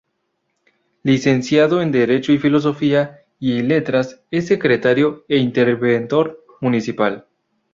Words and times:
Licenciado 1.03 1.79
en 1.79 1.91
Derecho 1.91 2.31
y 2.31 2.39
Filosofía 2.39 3.19
y 3.37 3.61
Letras, 3.61 4.19
es 4.31 4.47
Secretario 4.47 5.25
e 5.29 5.37
Interventor 5.37 6.43
municipal. 6.59 7.27